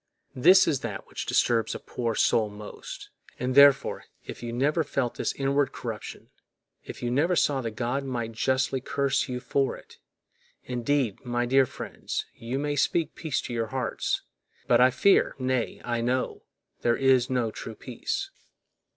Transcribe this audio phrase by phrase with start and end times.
[0.35, 3.11] This is that which disturbs a poor soul most.
[3.37, 6.29] And, therefore, if you never felt this inward corruption,
[6.83, 9.99] if you never saw that God might justly curse you for it,
[10.63, 14.23] indeed, my dear friends, you may speak peace to your hearts,
[14.65, 16.41] but I fear, nay, I know,
[16.81, 18.31] there is no true peace.